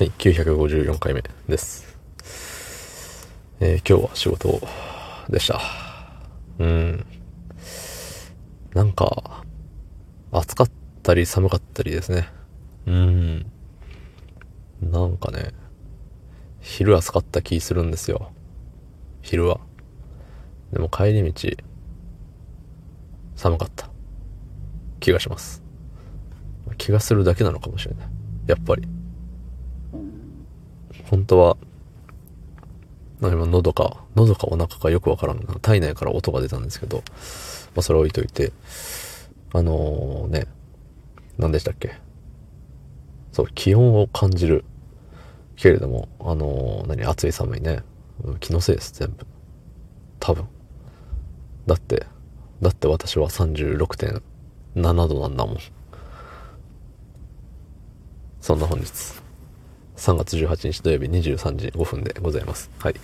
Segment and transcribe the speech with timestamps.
[0.00, 1.98] はい、954回目です。
[3.60, 4.58] えー、今日は仕事
[5.28, 5.60] でした。
[6.58, 7.06] うん。
[8.72, 9.44] なんか、
[10.32, 10.70] 暑かっ
[11.02, 12.30] たり寒かったりですね。
[12.86, 13.52] うん。
[14.80, 15.50] なんかね、
[16.60, 18.32] 昼暑かった気するんですよ。
[19.20, 19.60] 昼は。
[20.72, 21.50] でも帰り道、
[23.36, 23.90] 寒かった
[24.98, 25.62] 気がします。
[26.78, 28.08] 気がするだけなのかもしれない。
[28.46, 28.99] やっぱり。
[31.10, 31.56] 本当は、
[33.20, 35.40] 今喉か、喉かお腹かよくわからん。
[35.60, 36.98] 体内から音が出たんですけど、
[37.74, 38.52] まあそれ置いといて、
[39.52, 40.46] あのー、ね、
[41.36, 41.96] 何でしたっけ？
[43.32, 44.64] そう、気温を感じる。
[45.56, 47.82] けれども、あのー、何、暑い寒いね。
[48.38, 49.26] 気のせいです、全部。
[50.20, 50.46] 多分。
[51.66, 52.06] だって、
[52.62, 54.22] だって私は36.7
[55.08, 55.56] 度なんだもん。
[58.40, 59.19] そんな本日。
[60.00, 62.70] 3月18日土曜日23時5分でございます。
[62.78, 62.94] はい。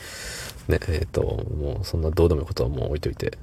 [0.67, 3.37] ね、えっ、ー、と、もうそんなどうでもいいことはもう置いといて、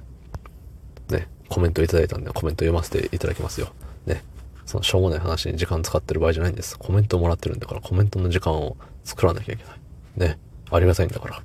[1.08, 3.72] ね、コメントいただいたんでコメント読ませていただきますよ。
[4.06, 4.24] ね。
[4.66, 6.76] そのしょうもない話に時間使ってる場合じゃないんです。
[6.76, 10.30] コメントもらってるんだからコメントの時間を作らなきゃいけない。
[10.30, 10.38] ね。
[10.72, 11.42] ありがたいんだから。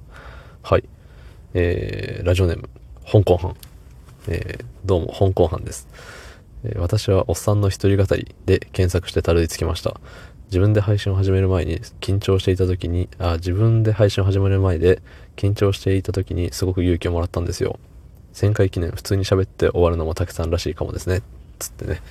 [0.63, 0.83] はい。
[1.53, 2.69] えー、ラジオネーム、
[3.05, 3.55] 香港藩。
[4.27, 5.87] えー、どうも、香港藩です。
[6.75, 9.99] 私はおっさんの一人語りで検索してたどり着きました。
[10.47, 15.02] 自分で配信を始める前に緊張していた時に、あ、自分で配信を始める前で
[15.35, 17.80] 緊張していた時にすごく勇気をもらったんですよ。
[18.33, 21.21] 1000回記念普通に喋って終わるのもたくさんらしいかもですね。
[21.59, 22.02] つってね。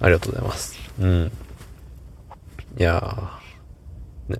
[0.00, 0.78] ありがとうございます。
[0.98, 1.32] うん。
[2.78, 4.38] いやー、ね。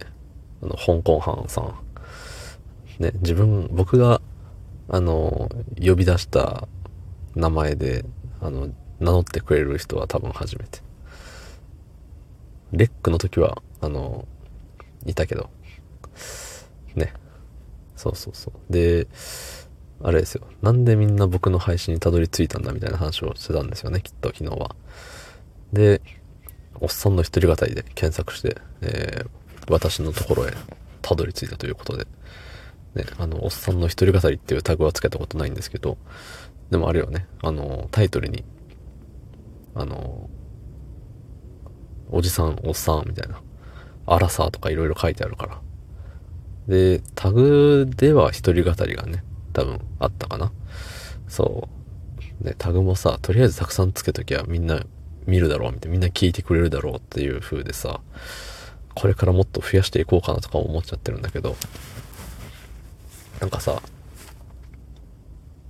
[0.63, 1.75] あの、香港藩さん。
[2.99, 4.21] ね、自分、僕が、
[4.89, 6.69] あの、呼び出した
[7.35, 8.05] 名前で、
[8.41, 8.69] あの、
[9.01, 10.81] 名乗ってくれる人は多分初めて。
[12.73, 14.27] レックの時は、あの、
[15.07, 15.51] いたけど、
[16.95, 17.13] ね。
[17.97, 18.73] そうそうそう。
[18.73, 19.09] で、
[20.03, 20.47] あれですよ。
[20.63, 24.75] なんでみんな僕の配信にたどり着いたんだみたいな話をしてたんですよね、きっと昨日は。
[25.73, 26.01] で、
[26.81, 30.53] おっさんの一人語りで検索して、えー、私のところへ
[31.03, 32.07] たどり着いたということで、
[32.95, 35.99] ね、あの、おっさんの一人語りっていうタグはつけたことないんですけど、
[36.71, 38.45] でもあれよね、あの、タイトルに、
[39.75, 40.29] あの、
[42.11, 43.41] おじさん、おっさん、みたいな。
[44.07, 45.61] アラサーとかいろいろ書いてあるから。
[46.67, 50.53] で、タグでは一人語りがね、多分あったかな。
[51.29, 51.69] そ
[52.43, 52.45] う。
[52.45, 54.85] ね、タグもさ、とりあえずたくさんつけときゃみんな
[55.27, 55.93] 見るだろう、みたいな。
[55.93, 58.01] みんな聞いてくれるだろうっていう風でさ、
[58.95, 61.57] これからもっと増やしていこうかなとか思っちゃってるんだけど、
[63.41, 63.81] なんかさ、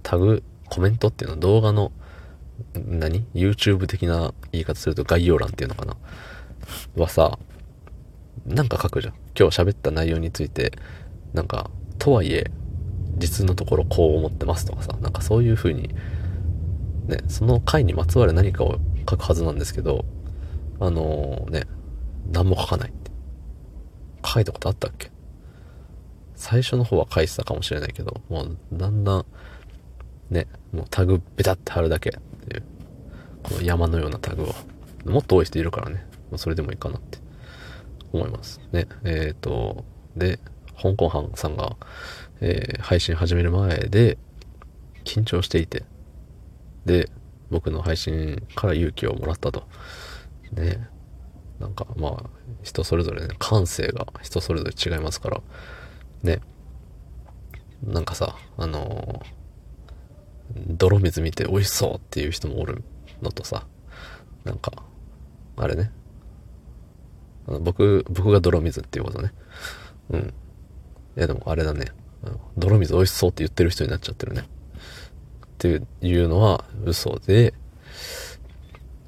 [0.03, 1.93] タグ、コメントっていうのは動画の、
[2.75, 5.97] 何 ?YouTube 的な言い方すると概要欄っていうのかな？
[6.97, 7.39] はさ、
[8.47, 9.15] なんか書くじゃん。
[9.39, 10.73] 今日喋った内容について、
[11.33, 12.51] なんか、とはいえ、
[13.19, 15.95] 実のところこう思ってますとかさ、なんかそういう風に、
[17.07, 18.79] ね、その回にまつわる何かを
[19.09, 20.05] 書くはずなんですけど、
[20.79, 21.65] あのー、ね、
[22.33, 23.11] 何も書かないって。
[24.25, 25.11] 書いたことあったっけ？
[26.35, 29.27] 最初の方は書いてたかもしれないけど、もうだんだん、
[30.31, 32.63] ね、もうタグベタって貼るだけっていう、
[33.43, 34.55] この山のようなタグを。
[35.05, 36.07] もっと多い人いるからね。
[36.31, 37.19] まあ、それでもいいかなって
[38.13, 38.61] 思います。
[38.73, 38.87] ね。
[39.05, 39.85] えっ、ー、と、
[40.17, 40.39] で、
[40.81, 41.77] 香港藩さんが、
[42.41, 44.19] えー、配信始める前で、
[45.05, 45.85] 緊張していて、
[46.85, 47.11] で、
[47.51, 49.65] 僕の配信から勇気をもらったと。
[50.53, 50.89] ね。
[51.59, 52.31] なんか、まあ、
[52.63, 55.41] 人それぞれね、感性が人それぞれ違いますから、
[56.23, 56.41] ね。
[57.83, 59.40] なんかさ、あのー、
[60.55, 62.83] 泥水見て美味しそうっていう人もおる
[63.23, 63.67] のとさ、
[64.45, 64.73] なんか、
[65.57, 65.91] あれね、
[67.47, 69.33] あの僕、僕が泥水っていうことね。
[70.11, 70.35] うん。
[71.17, 71.87] いやでもあれだね。
[72.57, 74.43] 泥水美味しそうって言ってる人になっちゃってるね。
[74.43, 74.45] っ
[75.59, 77.55] ていうのは嘘で、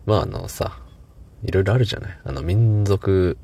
[0.06, 0.78] まああのさ、
[1.42, 2.18] いろいろあるじゃない。
[2.24, 3.38] あの民族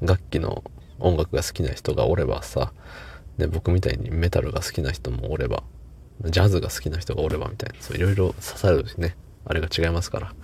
[0.00, 0.64] 楽器の
[0.98, 2.72] 音楽が好きな人がおればさ、
[3.36, 5.62] で、僕みたいにメタルが好きな人もおれば、
[6.24, 10.34] ジャズが好きな人がおればみたいな、そういろいろ刺さるね、あれが違いますから。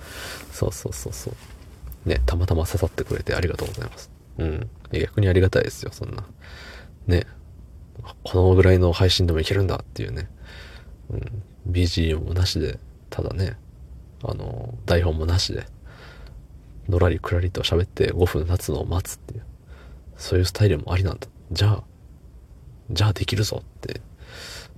[0.53, 2.09] そうそうそうそう。
[2.09, 4.11] ね、たまたま刺さってくれてありがとうございます。
[4.39, 4.71] うん。
[4.93, 6.25] 逆にありがたいですよ、そんな。
[7.07, 7.27] ね。
[8.23, 10.29] このぐらいの配信でもいけるんだっていうね。
[11.11, 11.43] うん。
[11.71, 12.79] BGM もなしで、
[13.11, 13.57] ただね、
[14.23, 15.67] あの、台本もなしで、
[16.89, 19.43] のらりくらりと喋って5分経つのを待つっていう。
[20.17, 21.27] そういうスタイルもありなんだ。
[21.51, 21.85] じゃあ、
[22.91, 24.01] じゃあできるぞって。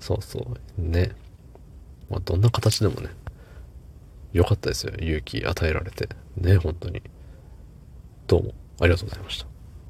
[0.01, 0.39] そうそ
[0.79, 0.81] う。
[0.81, 1.13] ね。
[2.11, 3.09] まあ、どんな形でもね、
[4.33, 4.93] 良かったですよ。
[4.99, 6.09] 勇気与えられて。
[6.37, 7.03] ね、本当に。
[8.27, 9.56] どうもありがとうございました。